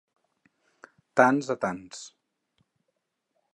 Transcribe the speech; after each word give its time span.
Tants 1.21 1.53
a 1.55 1.57
tants. 1.67 2.01